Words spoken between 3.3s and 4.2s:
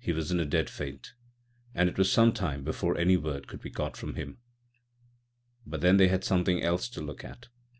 could got from